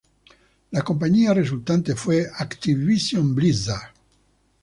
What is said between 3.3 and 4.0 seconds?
Blizzard.